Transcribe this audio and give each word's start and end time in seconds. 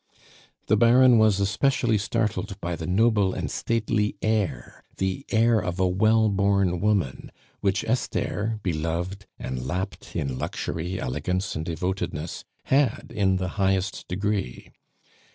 The 0.65 0.75
Baron 0.75 1.19
was 1.19 1.39
especially 1.39 1.99
startled 1.99 2.59
by 2.59 2.75
the 2.75 2.87
noble 2.87 3.35
and 3.35 3.51
stately 3.51 4.15
air, 4.23 4.83
the 4.97 5.27
air 5.29 5.59
of 5.59 5.79
a 5.79 5.87
well 5.87 6.27
born 6.27 6.79
woman, 6.81 7.31
which 7.59 7.83
Esther, 7.83 8.59
beloved, 8.63 9.27
and 9.37 9.63
lapped 9.67 10.15
in 10.15 10.39
luxury, 10.39 10.99
elegance, 10.99 11.55
and 11.55 11.63
devotedness, 11.63 12.43
had 12.63 13.13
in 13.15 13.35
the 13.37 13.49
highest 13.59 14.07
degree. 14.07 14.71